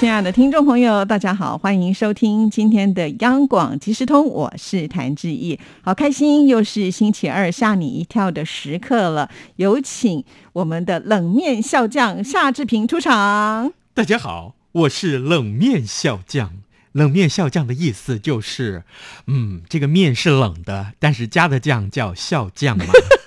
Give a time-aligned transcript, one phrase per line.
[0.00, 9.30] 亲爱的听众朋友，大家好，欢迎收听今天的央广即时通，我是谭志毅，好开心，又是星期二吓你一跳的时刻了。
[9.56, 13.72] 有请我们的冷面笑匠夏志平出场。
[13.94, 16.50] 大家好，我是冷面笑匠。
[16.92, 18.82] 冷面笑匠的意思就是，
[19.26, 22.84] 嗯，这个面是冷的，但是加的酱叫笑酱嘛。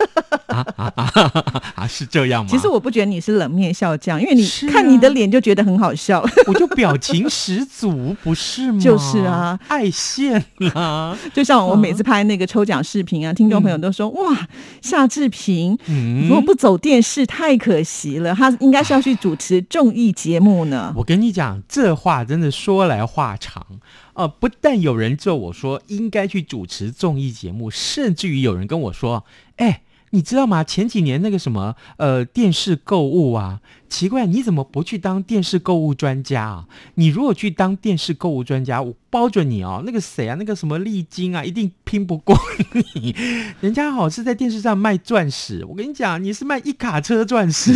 [0.78, 1.32] 啊啊
[1.76, 1.88] 啊！
[1.88, 2.50] 是这样吗？
[2.50, 6.24] 其实我不觉得你是冷面笑匠，因为你看你的脸就觉得很好笑。
[6.48, 8.80] 我就表情十足，不是吗？
[8.80, 10.44] 就是啊，爱现
[10.74, 11.18] 啊。
[11.34, 14.48] 就像我每次拍那个抽奖视频啊，听众朋友都说：“哇，
[14.82, 20.94] 夏志平嗯如果不走电视太可惜了，他应该是要去主持综艺节目呢。
[20.96, 23.66] 我跟你讲，这话真的说来话长。
[24.14, 29.24] 呃，不但有人咒我说应该去主持综艺节目，甚至于有人跟我说
[29.58, 30.64] ：“哎，你知道吗？
[30.64, 36.68] 前几年那个什么呃电视购物啊，奇怪，你怎么不去当电视购物专家啊？
[36.96, 42.38] 你如果去当电视购物专家，我包准你哦，那个谁啊，那个什么丽晶啊，一定拼不过
[42.94, 43.16] 你。
[43.62, 47.74] 人家好是在电视上卖钻石，我跟你讲，你是卖一卡车钻石。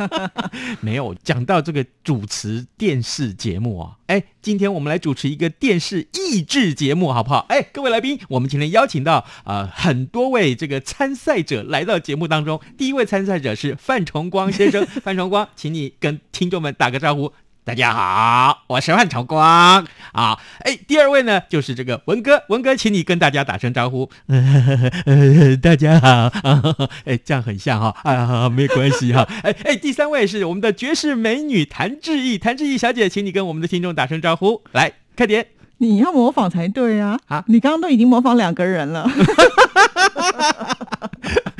[0.80, 7.46] 没有讲到这个主持电视节目啊，哎，今天我们来主持一个电视益智节目，好不好？
[7.48, 12.60] 哎，各位来宾，我们今天邀请到呃很多位这个参赛者来到节目当中。
[12.78, 17.32] 第一位参赛者是范崇光先生，范崇光，请你跟听众们打个招呼。
[17.66, 20.38] 大家好，我是万朝光啊。
[20.60, 24.08] 哎，第二位呢就是这个文哥，文哥，请你跟大家打声招呼。
[24.28, 26.62] 呃， 大家好啊，
[27.04, 29.28] 哎，这样很像哈啊，没关系哈。
[29.42, 35.44] 哎哎，第三位是我们的绝世美女谭志毅，谭志毅小姐，请你跟我们的听众打声招呼，来，快点。
[35.78, 37.18] 你要模仿才对啊！
[37.26, 39.10] 啊你刚刚都已经模仿两个人了。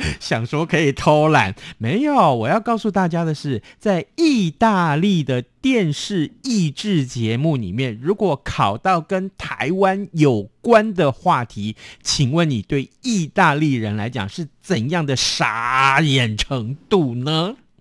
[0.19, 2.35] 想说可以偷懒，没有。
[2.35, 17.55] 我要告诉大家的是，在意大利的电视益智节目里面，如果考到跟台湾有关的话题，请问你对意大利人来讲是怎样的傻眼程度呢？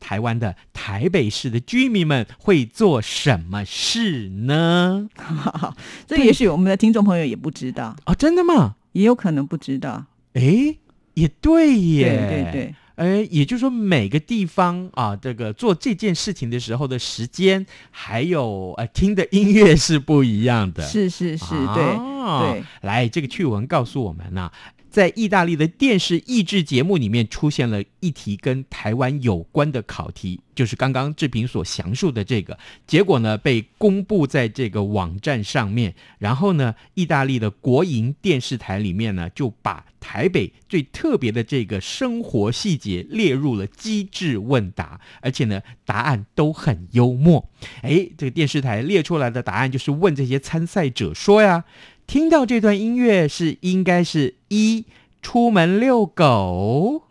[0.00, 5.08] 台湾的台北市的居民们会做什么事呢？
[6.08, 8.76] 这也许我们的听众朋友也不知道，哦，真的吗？
[8.92, 10.06] 也有可能不知道。
[10.32, 10.74] 哎，
[11.14, 12.74] 也对耶，对对对。
[12.96, 20.82] 哎，也就是说，每个地方啊，这个做这件事情的时候的时间，还有呃听的音乐是不一样的。
[20.82, 22.62] 是是是，对啊对。
[22.82, 24.52] 来，这个趣闻告诉我们呐、
[24.90, 32.58] 在意大利的电视益智节目里面出现了一题跟台湾有关的考题，就是刚刚志平所详述的这个。
[32.86, 35.94] 结果呢，被公布在这个网站上面。
[36.18, 47.48] 然后呢，意大利的国营电视台里面呢，就把台北最特别的这个生活细节列入了机智问答，而且呢，答案都很幽默。
[47.82, 51.64] 诶，这个电视台列出来的答案就是问这些参赛者说呀。
[52.10, 54.84] 听到这段音乐是应该是一
[55.22, 57.04] 出门遛狗，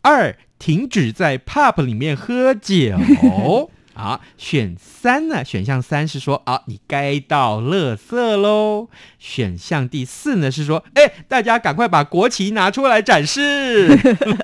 [0.00, 3.70] 二停止在 pub 里面喝酒。
[3.94, 5.44] 啊，选三呢？
[5.44, 8.88] 选项三是说啊，你该到垃圾喽。
[9.20, 13.96] 选项第四呢是说，哎，大家赶快把国旗拿出来展示。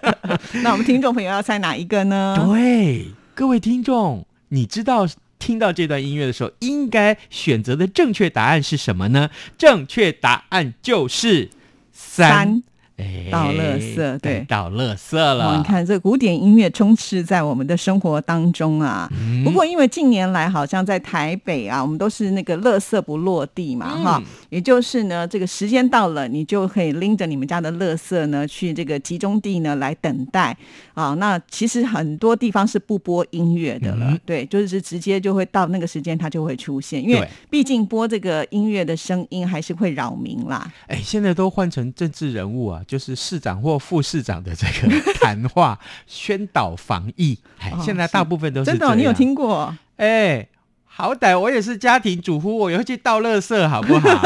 [0.62, 2.40] 那我们听众朋友要猜哪一个呢？
[2.46, 5.08] 对，各位听众，你知道
[5.48, 9.30] 听到这段音乐的时候，应该选择的正确答案是什么呢？
[9.56, 11.48] 正确答案就是
[11.90, 12.62] 三。
[12.98, 15.56] 三哎倒垃圾对倒垃圾哦，了。
[15.56, 19.08] 你看这古典音乐充斥在我们的生活当中啊。
[19.12, 30.56] 嗯不过因为近年来好像在台北啊，我们都是那个垃圾不落地嘛，嗯哈，也就是呢，这个时间到了，你就可以拎着你们家的垃圾呢，去这个集中地呢来等待
[30.94, 31.14] 啊。
[31.14, 40.70] 那其实很多地方是不播音乐的了，嗯对，就是直接就会到那个时间它就会出现，因为毕竟播这个音乐的声音还是会扰民啦。
[40.88, 47.38] 哎，现在都换成政治人物啊，就是市长或副市长的这个 谈话宣导防疫。
[47.60, 49.12] 哎，哦现在大部分都是真的哦、你有？
[49.12, 49.72] 听过？
[49.98, 50.48] 哎。
[50.90, 54.20] 好歹我也是家庭主妇，我要去倒垃圾，好不好？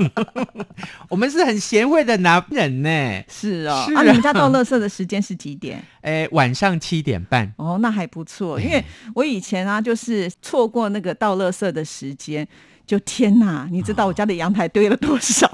[1.10, 3.22] 我们是很贤惠的男人呢。
[3.28, 5.84] 是哦，是啊，你们家倒垃圾的时间是几点？
[6.00, 7.52] 哎，晚上七点半。
[7.58, 8.82] 哦，那还不错，因为
[9.14, 12.48] 我以前啊，就是错过那个倒垃圾的时间，
[12.86, 13.68] 就天哪！
[13.70, 15.46] 你知道我家的阳台堆了多少？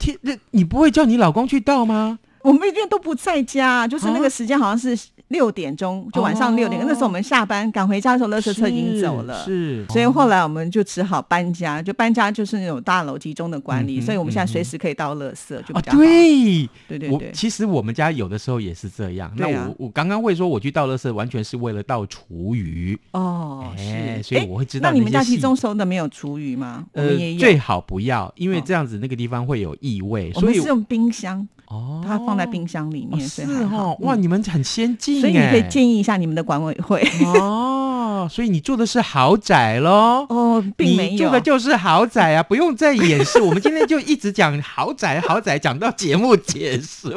[0.00, 2.18] 天，那你不会叫你老公去倒吗？
[2.42, 4.98] 我们因为都不在家，就是那个时间好像是
[5.30, 6.82] 六点钟，就晚上六点。
[6.82, 9.44] 哦那时候我们下班赶回家的时候，垃圾车已经走了。
[9.44, 15.98] 是，所以后来我们就只好搬家，就搬家就是那种大楼集中的管理，嗯所以我们现在随时可以倒垃圾，就比哦，较好。
[15.98, 19.32] 对，我对对对其实我们家有的时候也是这样。
[19.36, 22.98] 那我我刚刚会说我去倒垃圾，完全是为了倒厨余。
[23.12, 26.84] 哦，哎是，所以我会知道那你们家集中收的没有厨余吗？
[26.92, 27.38] 我呃们也，有。
[27.38, 37.00] 最好不要，因为哦这样子那个地方会有异味，所以我们是用冰箱，哦，它放在冰箱里哦面，是哦，哇，嗯你们很先进，所以你可以哎建议一下你们的管委会。
[37.24, 40.26] 哦，所以你住的是豪宅喽？
[40.28, 43.40] 哦，并没有你住的就是豪宅啊，不用再掩饰。
[43.40, 47.08] 我们今天就一直讲豪宅，豪宅讲到节目结束。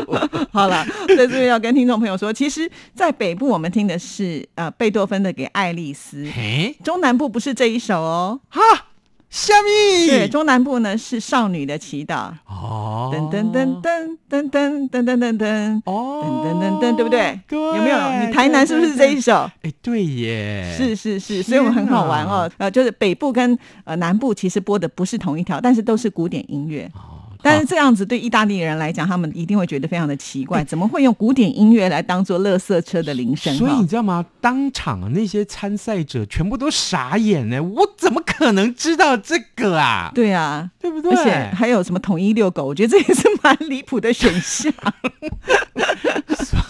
[0.50, 8.60] 好了，在这边要跟听众朋友说，其实，在北部我们听的是呃贝多芬的《给爱丽丝》，嘿，中南部不是这一首哦，哈，
[9.30, 10.08] 虾米？
[10.08, 15.82] 对，中南部呢是少女的祈祷，哦，噔噔噔噔噔噔噔噔噔噔。
[15.84, 17.40] 哦，噔噔噔噔，对不对？
[17.46, 18.26] 对，有没有？
[18.26, 19.32] 你台南是不是这一首？
[19.32, 19.50] 首？
[19.62, 22.50] 哎，对耶，是是是，所以我们很好玩哦。
[22.58, 26.90] 呃，就是北部跟呃南部其实播的不是同一条，但是都是古典音乐。
[27.40, 27.42] 哦。
[27.42, 33.54] 但是这样子对意大利人来讲，他们一定会觉得非常的奇怪，怎么会用古典音乐来当做乐色车的铃声？
[33.56, 34.24] 所以你知道吗？
[34.40, 40.10] 当场啊那些参赛者全部都傻眼呢，我怎么可能知道这个啊？
[40.14, 41.10] 对啊，对不对？
[41.10, 44.72] 而且还有什么统一遛狗，我觉得这也是蛮离谱的选项。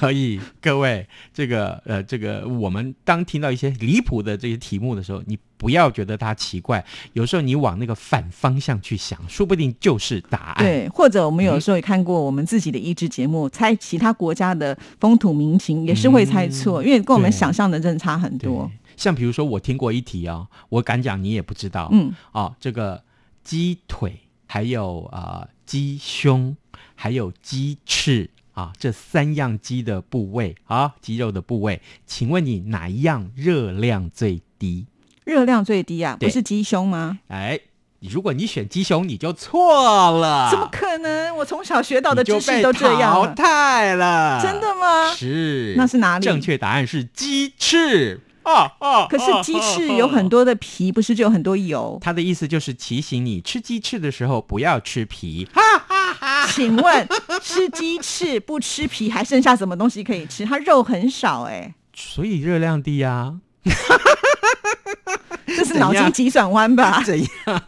[0.00, 10.64] 所以各位，这个呃，这个我们当听到一些离谱的这些题目的时候，你不要觉得它奇怪，有时候你往那个反方向去想，说不定就是答案。
[10.64, 18.70] 对，或者我们有时候也看过我们自己的益智节目，猜其他国家的风土民情，也是会猜错，因为跟我们想象的真的差很多。
[18.96, 23.02] 像比如说，我听过一题哦，我敢讲你也不知道，嗯，哦，这个
[23.42, 26.56] 鸡腿，还有啊、呃鸡胸，
[26.94, 34.86] 还有鸡翅啊，这三样鸡的部位啊，鸡肉的部位，请问你哪一样热量最低？
[35.24, 37.20] 热量最低啊，不是鸡胸吗？
[37.28, 37.60] 哎，
[38.00, 41.36] 如果你选鸡胸，你就错了，怎么可能？
[41.36, 45.12] 我从小学到的知识都这样淘，汰了，真的吗？
[45.14, 49.06] 是，那是哪里正确答案是鸡翅啊啊！
[49.06, 51.98] 可是鸡翅有很多的皮，不是就有很多油？
[52.00, 55.46] 他的意思就是提醒你吃鸡翅的时候不要吃皮。
[55.52, 57.08] 哈哈哈请问
[57.42, 60.44] 吃鸡翅不吃皮，还剩下什么东西可以吃？
[60.44, 63.34] 它肉很少哎、所以热量低啊？
[65.46, 67.02] 这是脑筋急转弯吧？
[67.04, 67.62] 怎样？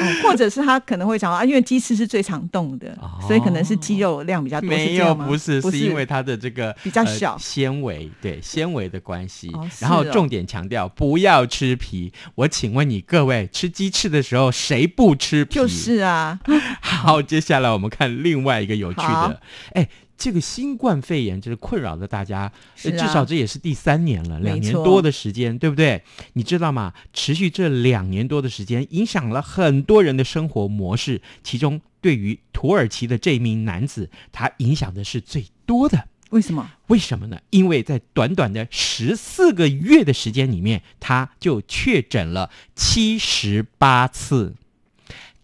[0.00, 4.70] 哦或者是他可能会讲啊，因为鸡翅是最常动的，哦所以可能是肌肉量比较多。
[4.70, 12.12] 是没有，不是，不是因为它的这个比较呃小纤维，对纤维的关系然后重点强调不要吃皮。
[12.34, 15.54] 我请问你各位，吃鸡翅的时候谁不吃皮？
[15.54, 16.38] 就是啊，
[16.80, 19.40] 好，接下来我们看另外一个有趣的，
[19.74, 19.88] 哎。
[20.20, 26.02] 这个新冠肺炎就是困扰着大家，至少这也是第三年了，两年多的时间，对不对？
[26.34, 26.92] 你知道吗？
[27.14, 36.08] 持续这两年多的时间，影响了很多人的生活模式，其中对于土耳其的这名男子，他影响的是最多的。
[36.28, 36.70] 为什么？
[36.88, 37.40] 为什么呢？
[37.48, 44.54] 因为在短短的十四个月的时间里面，他就确诊了七十八次。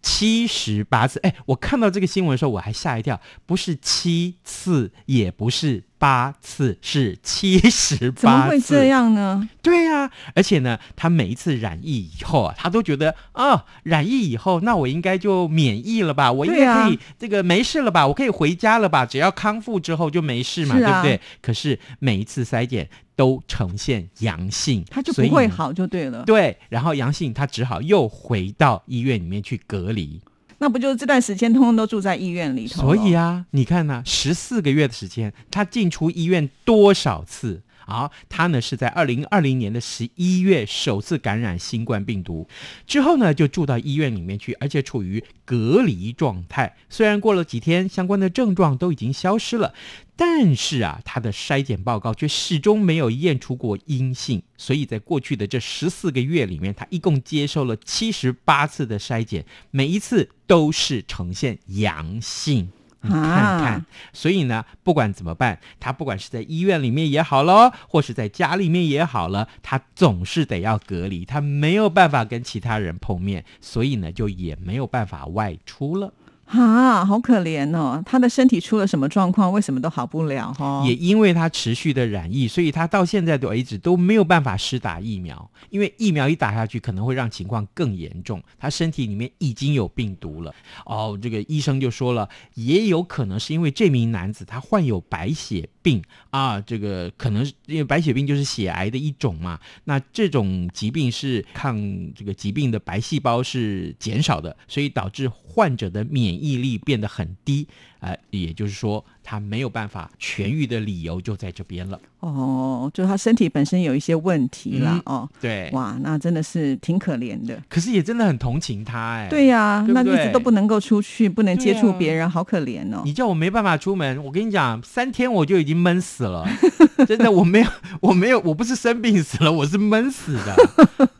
[0.09, 8.47] 七十八次，哎，我看到这个新闻的时候，我还吓一跳，不是七次，也不是八次，是七十八怎么。
[8.49, 9.49] 会这样呢？
[9.61, 16.31] 对呀、而且呢，他每一次染疫以后啊，他都觉得啊，染疫以后，那我应该就免疫了吧？
[16.31, 18.07] 我应该可以、这个没事了吧？
[18.07, 19.05] 我可以回家了吧？
[19.05, 21.21] 只要康复之后就没事嘛，啊对不对？
[21.41, 25.11] 可是每一次筛检都呈现阳性，他就。
[25.17, 26.23] 不会好就对了。
[26.23, 30.21] 对，然后阳性，他只好又回到医院里面去隔离。
[30.59, 32.81] 那不就是这段时间通通都住在医院里头？
[32.81, 37.61] 所以，啊，你看呢、十四个月的时间，他进出医院多少次？
[37.87, 42.47] 啊，他呢是在二零二零年的十一月首次感染新冠病毒，
[42.85, 46.75] 之后呢就住到医院里面去，而且处于隔离状态。
[46.89, 49.73] 虽然过了几天，相关的症状都已经消失了，
[50.17, 54.43] 但是啊，他的筛检报告却始终没有验出过阴性。
[54.57, 62.69] 所以在过去的这十四个月里面，他一共接受了七十八次的筛检，每一次都是呈现阳性。
[63.09, 76.13] 看看，所以呢，不管怎么办，他不管是在医院里面也好喽，或是在家里面也好了，他总是得要隔离，他没有办法跟其他人碰面，所以呢，就也没有办法外出了。
[76.47, 78.01] 啊，好可怜哦！
[78.05, 79.51] 他的身体出了什么状况？
[79.51, 80.53] 为什么都好不了？
[80.53, 85.51] 哈，也因为他持续的染疫，所以他到现在为止都没有办法施打疫苗。
[85.69, 88.41] 因为疫苗一打下去，可能会让情况更严重。
[88.57, 90.55] 他身体里面已经有病毒了。
[90.85, 99.59] 哦，这个医生就说了，也有可能是因为这名男子他患有白血病啊，这个可能因为白血病就是血癌的一种嘛。
[99.85, 101.77] 那这种疾病是抗
[102.13, 107.65] 这个疾病的白细胞是减少的，所以导致患者的免免疫力变得很低，
[108.01, 109.05] 呃，也就是说。
[109.29, 111.99] 他没有办法痊愈的理由就在这边了。
[112.21, 115.01] 哦，就他身体本身有一些问题了。
[115.05, 117.61] 哦，对，哇，那真的是挺可怜的。
[117.67, 123.01] 可是也真的很同情他，哎，对呀，那一直都不能够出去，不能接触别人，好可怜哦。
[123.03, 126.47] 你叫我没办法出门，我跟你讲，三天我就已经闷死了。
[127.05, 127.67] 真的，我没有，
[127.99, 130.55] 我没有，我不是生病死了，我是闷死的，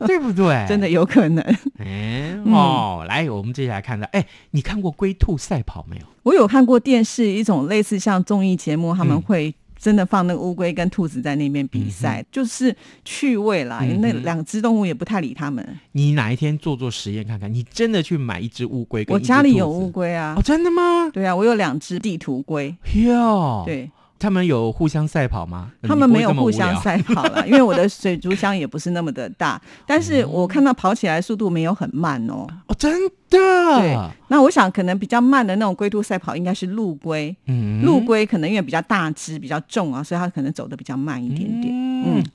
[0.08, 0.64] 对不对？
[0.66, 1.44] 真的有可能。
[1.78, 6.06] 哎，哦，来，我们接下来看到，哎，你看过龟兔赛跑没有？
[6.28, 13.82] 我有看过电视一种类似像综艺节目，他们会真的放那个乌龟跟兔子在那边比赛，就是趣味啦。
[14.00, 15.66] 那两只动物也不太理他们。
[15.92, 17.50] 你哪一天做做实验看看？
[17.52, 19.06] 你真的去买一只乌龟？
[19.08, 20.34] 我家里有乌龟啊！
[20.36, 21.08] 哦，真的吗？
[21.14, 22.76] 对啊，我有两只地图龟。
[22.94, 23.90] 哟，对。
[24.18, 25.70] 他们有互相赛跑吗？
[25.82, 32.46] 他们没有互相赛跑了， 因为我的水族箱也不是那么的大，但是我看到跑起来速度没有很慢哦。
[32.66, 32.92] 哦，真
[33.30, 33.38] 的？
[33.78, 33.96] 对。
[34.30, 41.72] 那我想可能比较慢的那种龟兔赛跑应该是陆龟，嗯，陆龟可能因为比较大只、比较重啊，所以它可能走的比较慢一点点。
[41.72, 41.87] 嗯，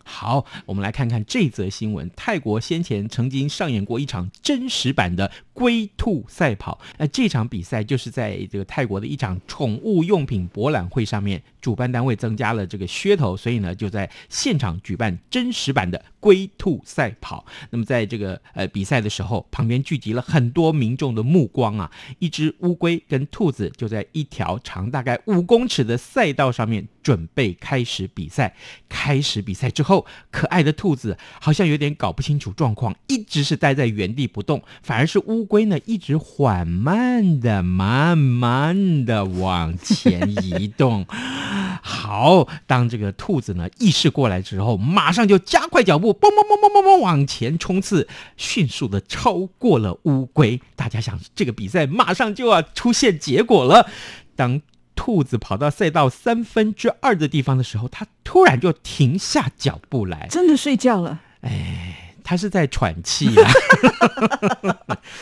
[0.03, 2.10] 好，我们来看看这则新闻。
[2.15, 11.41] 泰国先前曾经上演过一场真实版的龟兔赛跑，那这场比赛就是在这个泰国的一场宠物用品博览会上面。
[11.63, 17.46] 主办单位增加了这个噱头，所以呢，就在现场举办真实版的龟兔赛跑。
[17.70, 21.89] 那么，在这个呃比赛的时候，旁边聚集了很多民众的目光啊。
[22.20, 28.53] 一只乌龟跟兔子就在一条长大概五公尺的赛道上面准备开始比赛。
[28.89, 41.05] 开始比比赛之后，可爱的兔子好像有点搞不清楚状况，一直是待在原地不动，反而是乌龟呢，一直缓慢的、慢慢的往前移动。
[41.86, 50.60] 好，当这个兔子呢意识过来之后，马上就加快脚步，嘣嘣嘣嘣嘣嘣往前冲刺，迅速的超过了乌龟。
[50.75, 53.88] 大家想，这个比赛马上就要出现结果了。
[54.36, 54.60] 当
[54.95, 61.19] 兔子跑到赛道三分之二的地方的时候，它突然就停下脚步来，真的睡觉了。
[61.41, 63.51] 哎，它是在喘气啊。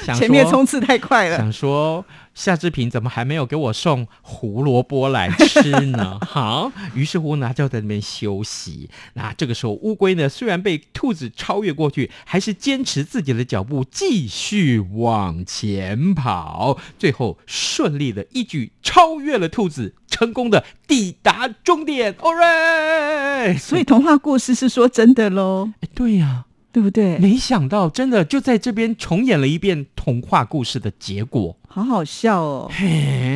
[0.15, 2.05] 前面冲刺太快了，想说。
[2.33, 6.17] 夏志平怎么还没有给我送胡萝卜来吃呢？
[6.25, 8.89] 好，于是乎呢，就在那边休息。
[9.15, 16.79] 那这个时候，乌龟呢，虽然被兔子超越过去，还是坚持自己的脚步，继续往前跑。
[16.97, 22.13] 最后，顺利的一举超越了兔子，成功的抵达终点。
[22.13, 25.71] Alright，所以童话故事是说真的喽？
[25.81, 26.45] 哎，对呀。
[26.73, 27.17] 对不对？
[27.17, 31.57] 没想到，真的就在这边重演了一遍童话故事的结果。
[31.73, 32.71] 好好笑哦！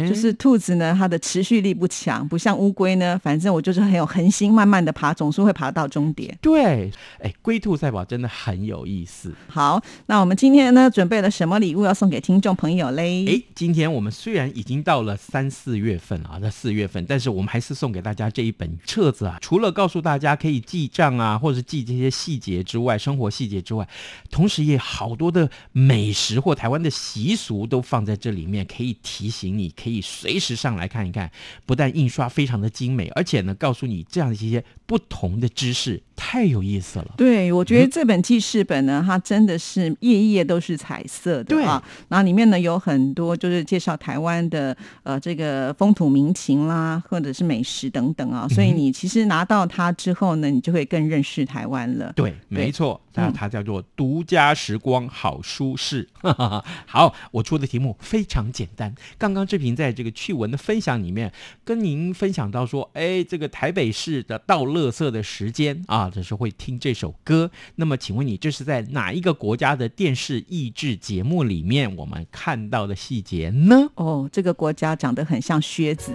[0.06, 6.38] 就是兔子呢，它的持续力不强，不像乌龟呢，反正我就是很有恒心，慢慢的爬，总是会爬到终点。
[6.42, 9.34] 对，哎，龟兔赛跑真的很有意思。
[9.48, 13.26] 好，那我们今天呢，准备了什么礼物要送给听众朋友嘞？
[13.26, 19.38] 哎，今天我们虽然已经到了三四月份啊，在四月份，但是我们还是送给大家这一本册子啊。
[19.40, 23.88] 除了告诉大家可以记账啊，或者记这些细节之外，生活细节之外，
[24.30, 28.14] 同时也好多的美食或台湾的习俗都放在。
[28.26, 31.30] 这里面可以提醒你，可以随时上来看一看。
[31.64, 36.02] 不但印刷非常的精美，而且呢，告诉你这样的一些不同的知识。
[36.16, 52.14] 太有意思了，对我觉得这本记事本呢，它真的是页页都是彩色的啊，然后里面呢有很多就是介绍台湾的呃这个风土民情啦，或者是美食等等啊，所以你其实拿到它之后呢，你就会更认识台湾了。
[52.16, 56.08] 对，没错，那它叫做独家时光好舒适。
[56.88, 61.32] 好，我出的题目非常简单，刚刚志平在这个趣闻的分享里面
[61.64, 66.10] 跟您分享到说，哎，这个台北市的倒垃圾的时间啊。
[66.14, 73.90] 这是会听这首歌，那么请问你这是在哪一个国家的电视益智节目里面我们看到的细节呢？
[73.96, 76.14] 哦，这个国家长得很像靴子，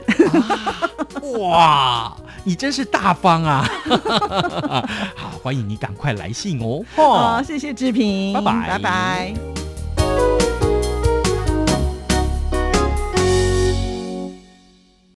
[1.39, 3.69] 哇，你真是大方啊！
[5.17, 6.83] 好，欢迎你赶快来信哦。
[6.95, 9.60] 好，谢谢志平，拜拜，拜拜。